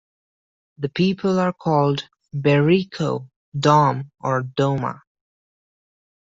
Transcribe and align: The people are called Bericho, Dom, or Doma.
The 0.79 0.89
people 0.89 1.37
are 1.39 1.53
called 1.53 2.09
Bericho, 2.33 3.29
Dom, 3.55 4.09
or 4.19 4.41
Doma. 4.41 4.99